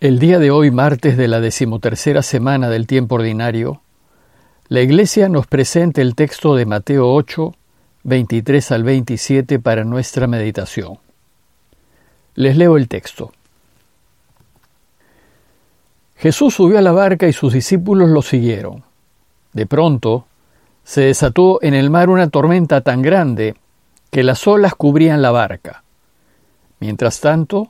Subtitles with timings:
[0.00, 3.82] El día de hoy, martes de la decimotercera semana del tiempo ordinario,
[4.68, 7.54] la Iglesia nos presenta el texto de Mateo 8,
[8.04, 10.96] 23 al 27 para nuestra meditación.
[12.34, 13.32] Les leo el texto.
[16.16, 18.84] Jesús subió a la barca y sus discípulos lo siguieron.
[19.52, 20.24] De pronto,
[20.82, 23.54] se desató en el mar una tormenta tan grande
[24.10, 25.84] que las olas cubrían la barca.
[26.78, 27.68] Mientras tanto,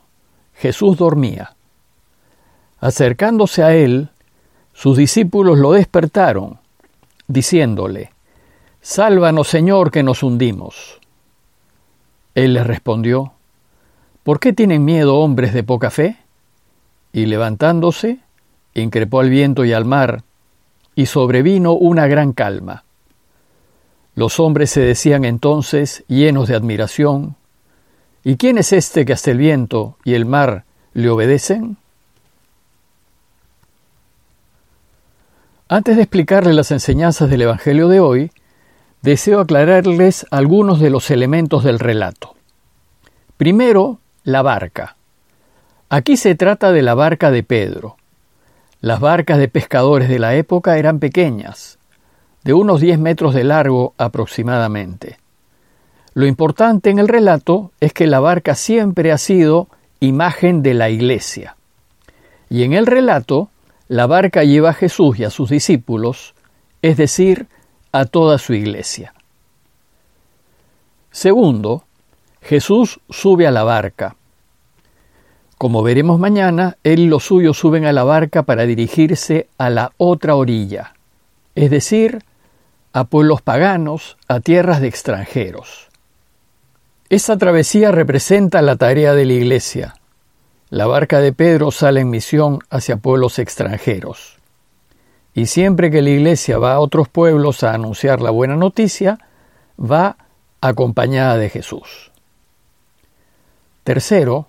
[0.54, 1.56] Jesús dormía.
[2.80, 4.10] Acercándose a él,
[4.72, 6.58] sus discípulos lo despertaron,
[7.28, 8.12] diciéndole,
[8.80, 10.98] Sálvanos, Señor, que nos hundimos.
[12.34, 13.32] Él les respondió,
[14.22, 16.16] ¿Por qué tienen miedo hombres de poca fe?
[17.12, 18.20] Y levantándose,
[18.74, 20.22] increpó al viento y al mar,
[20.94, 22.84] y sobrevino una gran calma.
[24.14, 27.36] Los hombres se decían entonces, llenos de admiración,
[28.22, 31.78] ¿Y quién es este que hasta el viento y el mar le obedecen?
[35.72, 38.32] Antes de explicarles las enseñanzas del Evangelio de hoy,
[39.02, 42.34] deseo aclararles algunos de los elementos del relato.
[43.36, 44.96] Primero, la barca.
[45.88, 47.96] Aquí se trata de la barca de Pedro.
[48.80, 51.78] Las barcas de pescadores de la época eran pequeñas,
[52.42, 55.18] de unos 10 metros de largo aproximadamente.
[56.14, 59.68] Lo importante en el relato es que la barca siempre ha sido
[60.00, 61.54] imagen de la iglesia.
[62.48, 63.50] Y en el relato,
[63.90, 66.36] la barca lleva a Jesús y a sus discípulos,
[66.80, 67.48] es decir,
[67.90, 69.12] a toda su iglesia.
[71.10, 71.82] Segundo,
[72.40, 74.14] Jesús sube a la barca.
[75.58, 79.90] Como veremos mañana, él y los suyos suben a la barca para dirigirse a la
[79.96, 80.94] otra orilla,
[81.56, 82.20] es decir,
[82.92, 85.88] a pueblos paganos, a tierras de extranjeros.
[87.08, 89.96] Esta travesía representa la tarea de la Iglesia,
[90.70, 94.38] la barca de Pedro sale en misión hacia pueblos extranjeros.
[95.34, 99.18] Y siempre que la iglesia va a otros pueblos a anunciar la buena noticia,
[99.78, 100.16] va
[100.60, 102.12] acompañada de Jesús.
[103.82, 104.46] Tercero,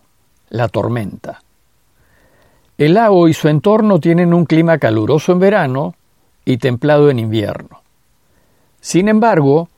[0.49, 1.41] la tormenta.
[2.77, 5.95] El lago y su entorno tienen un clima caluroso en verano
[6.45, 7.81] y templado en invierno.
[8.79, 9.69] Sin embargo,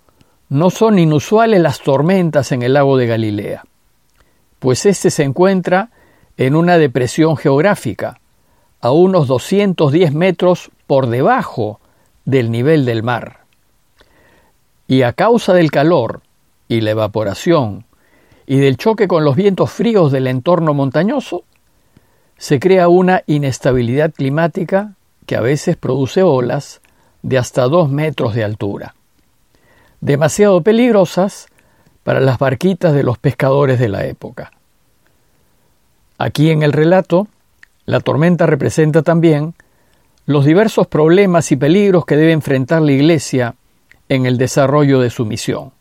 [0.50, 3.64] no son inusuales las tormentas en el lago de Galilea,
[4.60, 5.90] pues éste se encuentra
[6.38, 8.20] en una depresión geográfica,
[8.82, 11.80] a unos 210 metros por debajo
[12.26, 13.42] del nivel del mar.
[14.88, 16.22] Y a causa del calor
[16.68, 17.86] y la evaporación
[18.46, 21.44] y del choque con los vientos fríos del entorno montañoso,
[22.38, 24.96] se crea una inestabilidad climática
[25.26, 26.82] que a veces produce olas
[27.22, 28.96] de hasta dos metros de altura,
[30.02, 31.48] demasiado peligrosas
[32.04, 34.52] para las barquitas de los pescadores de la época.
[36.18, 37.28] Aquí en el relato,
[37.86, 39.54] la tormenta representa también
[40.26, 43.56] los diversos problemas y peligros que debe enfrentar la Iglesia
[44.10, 45.72] en el desarrollo de su misión.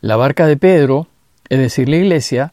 [0.00, 1.06] La barca de Pedro,
[1.48, 2.52] es decir, la Iglesia,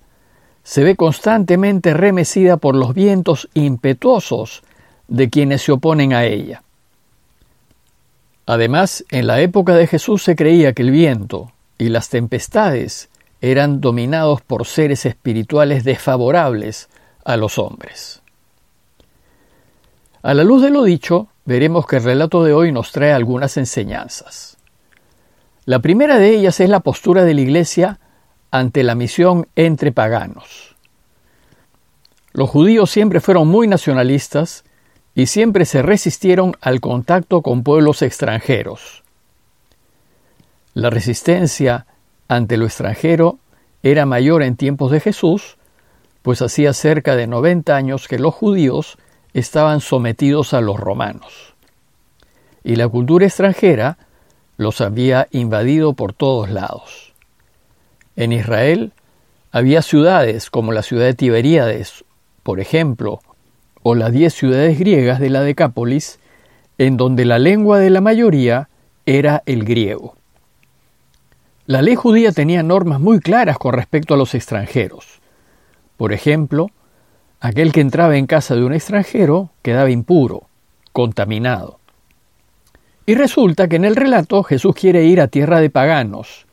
[0.63, 4.61] se ve constantemente remecida por los vientos impetuosos
[5.07, 6.61] de quienes se oponen a ella.
[8.45, 13.09] Además, en la época de Jesús se creía que el viento y las tempestades
[13.41, 16.89] eran dominados por seres espirituales desfavorables
[17.23, 18.21] a los hombres.
[20.21, 23.55] A la luz de lo dicho, veremos que el relato de hoy nos trae algunas
[23.57, 24.57] enseñanzas.
[25.65, 27.99] La primera de ellas es la postura de la Iglesia
[28.51, 30.75] ante la misión entre paganos.
[32.33, 34.63] Los judíos siempre fueron muy nacionalistas
[35.15, 39.03] y siempre se resistieron al contacto con pueblos extranjeros.
[40.73, 41.85] La resistencia
[42.29, 43.39] ante lo extranjero
[43.83, 45.57] era mayor en tiempos de Jesús,
[46.21, 48.97] pues hacía cerca de 90 años que los judíos
[49.33, 51.55] estaban sometidos a los romanos.
[52.63, 53.97] Y la cultura extranjera
[54.57, 57.13] los había invadido por todos lados.
[58.15, 58.93] En Israel
[59.51, 62.05] había ciudades como la ciudad de Tiberíades,
[62.43, 63.21] por ejemplo,
[63.81, 66.19] o las diez ciudades griegas de la Decápolis,
[66.77, 68.69] en donde la lengua de la mayoría
[69.05, 70.18] era el griego.
[71.69, 75.21] La ley judía tenía normas muy claras con respecto a los extranjeros.
[75.97, 76.71] Por ejemplo,
[77.39, 80.47] aquel que entraba en casa de un extranjero quedaba impuro,
[80.93, 81.77] contaminado.
[83.05, 86.47] Y resulta que en el relato Jesús quiere ir a tierra de paganos,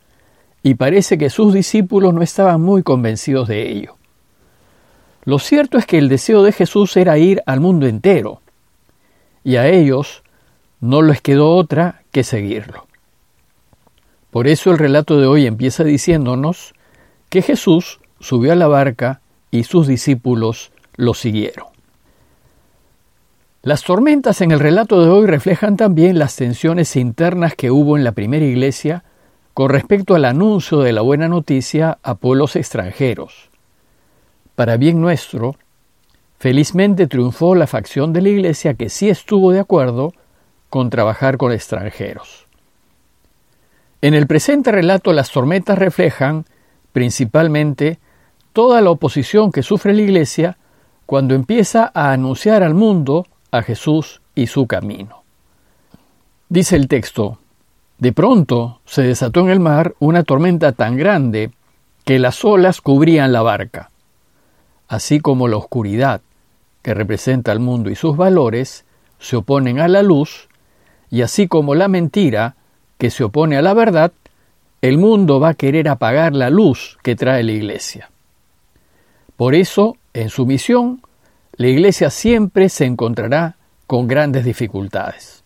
[0.62, 3.96] y parece que sus discípulos no estaban muy convencidos de ello.
[5.24, 8.42] Lo cierto es que el deseo de Jesús era ir al mundo entero,
[9.42, 10.22] y a ellos
[10.82, 12.85] no les quedó otra que seguirlo.
[14.36, 16.74] Por eso el relato de hoy empieza diciéndonos
[17.30, 21.68] que Jesús subió a la barca y sus discípulos lo siguieron.
[23.62, 28.04] Las tormentas en el relato de hoy reflejan también las tensiones internas que hubo en
[28.04, 29.04] la primera iglesia
[29.54, 33.48] con respecto al anuncio de la buena noticia a pueblos extranjeros.
[34.54, 35.56] Para bien nuestro,
[36.38, 40.12] felizmente triunfó la facción de la iglesia que sí estuvo de acuerdo
[40.68, 42.45] con trabajar con extranjeros.
[44.02, 46.44] En el presente relato las tormentas reflejan,
[46.92, 47.98] principalmente,
[48.52, 50.58] toda la oposición que sufre la Iglesia
[51.06, 55.22] cuando empieza a anunciar al mundo a Jesús y su camino.
[56.48, 57.38] Dice el texto,
[57.98, 61.50] de pronto se desató en el mar una tormenta tan grande
[62.04, 63.90] que las olas cubrían la barca,
[64.88, 66.20] así como la oscuridad,
[66.82, 68.84] que representa al mundo y sus valores,
[69.18, 70.48] se oponen a la luz,
[71.10, 72.55] y así como la mentira,
[72.98, 74.12] que se opone a la verdad,
[74.82, 78.10] el mundo va a querer apagar la luz que trae la Iglesia.
[79.36, 81.02] Por eso, en su misión,
[81.56, 83.56] la Iglesia siempre se encontrará
[83.86, 85.42] con grandes dificultades.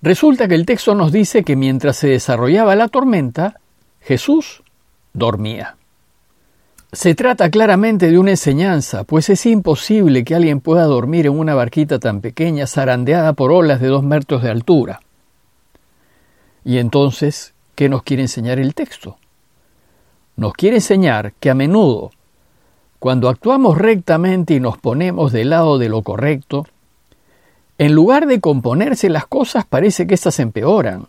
[0.00, 3.60] Resulta que el texto nos dice que mientras se desarrollaba la tormenta,
[4.00, 4.62] Jesús
[5.12, 5.76] dormía.
[6.92, 11.54] Se trata claramente de una enseñanza, pues es imposible que alguien pueda dormir en una
[11.54, 15.00] barquita tan pequeña zarandeada por olas de dos metros de altura.
[16.64, 19.16] Y entonces, ¿qué nos quiere enseñar el texto?
[20.36, 22.10] Nos quiere enseñar que a menudo,
[22.98, 26.66] cuando actuamos rectamente y nos ponemos del lado de lo correcto,
[27.78, 31.06] en lugar de componerse las cosas parece que éstas empeoran,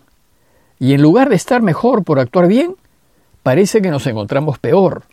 [0.80, 2.76] y en lugar de estar mejor por actuar bien,
[3.44, 5.04] parece que nos encontramos peor.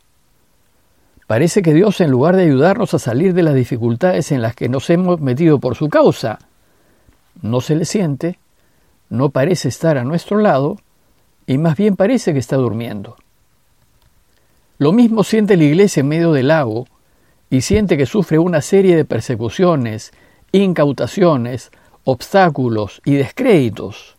[1.27, 4.69] Parece que Dios, en lugar de ayudarnos a salir de las dificultades en las que
[4.69, 6.39] nos hemos metido por su causa,
[7.43, 8.39] no se le siente,
[9.09, 10.79] no parece estar a nuestro lado
[11.47, 13.17] y más bien parece que está durmiendo.
[14.79, 16.87] Lo mismo siente la iglesia en medio del lago
[17.49, 20.13] y siente que sufre una serie de persecuciones,
[20.53, 21.71] incautaciones,
[22.05, 24.17] obstáculos y descréditos.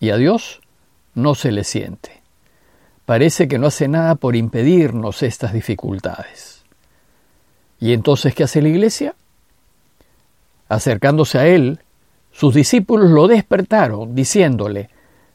[0.00, 0.60] Y a Dios
[1.14, 2.22] no se le siente.
[3.06, 6.64] Parece que no hace nada por impedirnos estas dificultades.
[7.80, 9.14] ¿Y entonces qué hace la iglesia?
[10.68, 11.80] Acercándose a Él,
[12.32, 14.88] sus discípulos lo despertaron, diciéndole,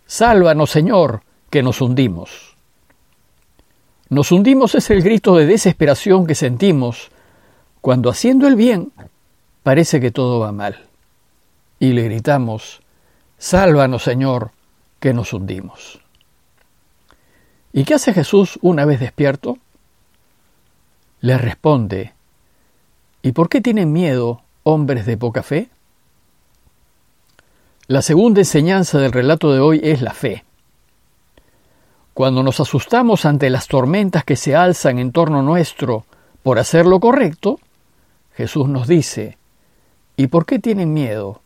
[0.05, 2.55] Sálvanos, Señor, que nos hundimos.
[4.09, 7.11] Nos hundimos es el grito de desesperación que sentimos
[7.81, 8.91] cuando haciendo el bien
[9.63, 10.85] parece que todo va mal.
[11.79, 12.81] Y le gritamos,
[13.37, 14.51] Sálvanos, Señor,
[14.99, 15.99] que nos hundimos.
[17.73, 19.57] ¿Y qué hace Jesús una vez despierto?
[21.19, 22.13] Le responde,
[23.21, 25.69] ¿y por qué tienen miedo hombres de poca fe?
[27.89, 30.43] La segunda enseñanza del relato de hoy es la fe.
[32.13, 36.03] Cuando nos asustamos ante las tormentas que se alzan en torno nuestro
[36.43, 37.61] por hacer lo correcto,
[38.35, 39.37] Jesús nos dice,
[40.17, 41.39] ¿y por qué tienen miedo?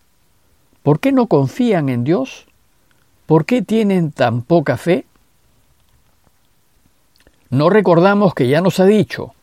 [0.82, 2.48] ¿Por qué no confían en Dios?
[3.28, 5.06] ¿Por qué tienen tan poca fe?
[7.52, 9.36] No recordamos que ya nos ha dicho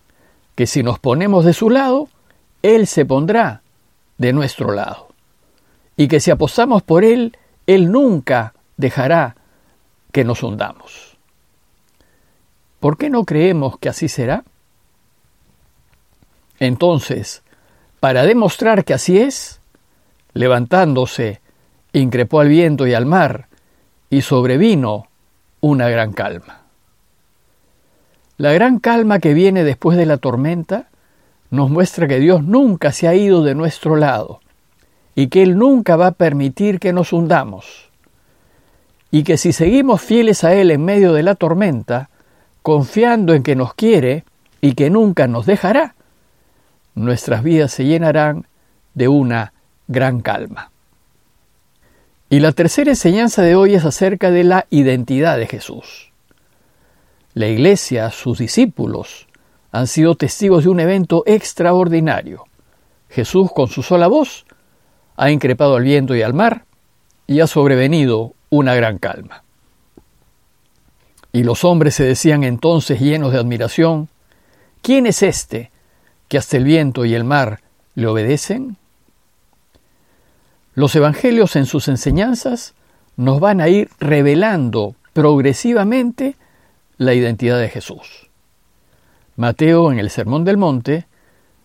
[0.57, 2.09] que si nos ponemos de su lado,
[2.63, 3.63] Él se pondrá
[4.17, 5.08] de nuestro lado
[5.99, 7.37] y que si apostamos por Él,
[7.67, 9.35] Él nunca dejará
[10.13, 11.19] que nos hundamos.
[12.79, 14.45] ¿Por qué no creemos que así será?
[16.61, 17.43] Entonces,
[17.99, 19.61] para demostrar que así es,
[20.35, 21.41] levantándose,
[21.93, 23.49] increpó al viento y al mar,
[24.09, 25.09] y sobrevino
[25.61, 26.63] una gran calma.
[28.37, 30.91] La gran calma que viene después de la tormenta
[31.51, 34.41] nos muestra que Dios nunca se ha ido de nuestro lado,
[35.19, 37.91] y que Él nunca va a permitir que nos hundamos.
[39.11, 42.09] Y que si seguimos fieles a Él en medio de la tormenta,
[42.63, 44.23] confiando en que nos quiere
[44.61, 45.97] y que nunca nos dejará,
[46.95, 48.47] nuestras vidas se llenarán
[48.95, 49.55] de una
[49.89, 50.71] gran calma.
[52.31, 56.13] Y la tercera enseñanza de hoy es acerca de la identidad de Jesús.
[57.35, 59.27] La iglesia, sus discípulos,
[59.73, 62.45] han sido testigos de un evento extraordinario.
[63.09, 64.45] Jesús con su sola voz
[65.19, 66.65] ha increpado al viento y al mar,
[67.27, 69.43] y ha sobrevenido una gran calma.
[71.33, 74.09] Y los hombres se decían entonces llenos de admiración,
[74.81, 75.73] ¿quién es este
[76.29, 77.61] que hasta el viento y el mar
[77.97, 78.77] le obedecen?
[80.75, 82.75] Los evangelios en sus enseñanzas
[83.17, 86.37] nos van a ir revelando progresivamente
[86.97, 88.31] la identidad de Jesús.
[89.35, 91.07] Mateo en el Sermón del Monte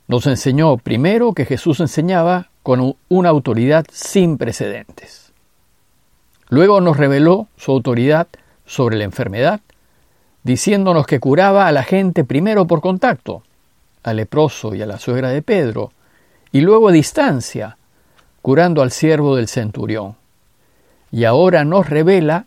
[0.07, 5.31] nos enseñó primero que Jesús enseñaba con una autoridad sin precedentes.
[6.49, 8.27] Luego nos reveló su autoridad
[8.65, 9.61] sobre la enfermedad,
[10.43, 13.43] diciéndonos que curaba a la gente primero por contacto
[14.03, 15.91] al leproso y a la suegra de Pedro,
[16.51, 17.77] y luego a distancia,
[18.41, 20.15] curando al siervo del centurión.
[21.11, 22.45] Y ahora nos revela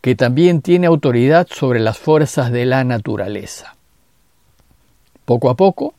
[0.00, 3.76] que también tiene autoridad sobre las fuerzas de la naturaleza.
[5.24, 5.94] Poco a poco,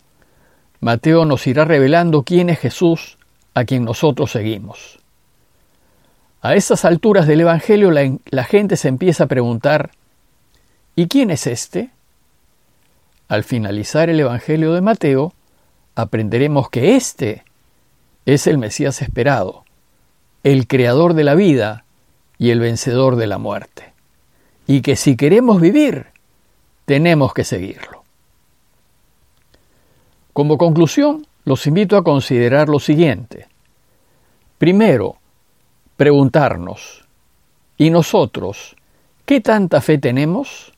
[0.80, 3.18] Mateo nos irá revelando quién es Jesús
[3.54, 5.00] a quien nosotros seguimos.
[6.42, 9.92] A estas alturas del Evangelio la, gente se empieza a preguntar,
[10.96, 11.90] ¿y quién es este?
[13.28, 15.34] Al finalizar el Evangelio de Mateo,
[15.96, 17.44] aprenderemos que este
[18.28, 19.66] es el Mesías esperado,
[20.44, 21.84] el creador de la vida
[22.38, 23.94] y el vencedor de la muerte,
[24.68, 26.08] y que si queremos vivir,
[26.86, 27.97] tenemos que seguirlo.
[30.38, 33.48] Como conclusión, los invito a considerar lo siguiente.
[34.60, 35.16] Primero,
[35.96, 37.08] preguntarnos,
[37.76, 38.76] ¿y nosotros
[39.26, 40.74] qué tanta fe tenemos?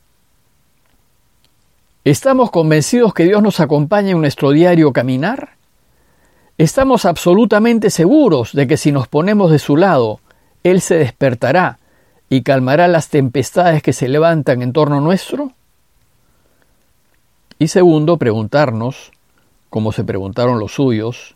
[2.05, 5.57] ¿Estamos convencidos que Dios nos acompaña en nuestro diario caminar?
[6.57, 10.21] ¿Estamos absolutamente seguros de que si nos ponemos de su lado,
[10.63, 11.79] Él se despertará
[12.29, 15.51] y calmará las tempestades que se levantan en torno nuestro?
[17.57, 19.11] Y segundo, preguntarnos,
[19.69, 21.35] como se preguntaron los suyos,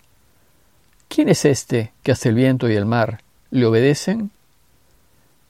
[1.07, 3.21] ¿quién es este que hace el viento y el mar
[3.51, 4.31] le obedecen?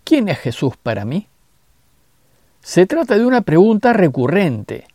[0.03, 1.27] ¿Quién es Jesús para mí?
[2.61, 4.87] Se trata de una pregunta recurrente,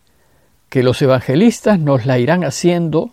[0.68, 3.12] que los evangelistas nos la irán haciendo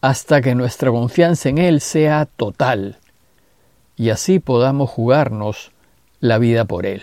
[0.00, 2.98] hasta que nuestra confianza en Él sea total,
[3.96, 5.72] y así podamos jugarnos
[6.20, 7.02] la vida por Él.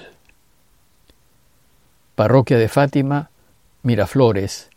[2.15, 3.29] Parroquia de Fátima,
[3.81, 4.69] Miraflores,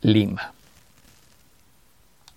[0.00, 0.54] Lima.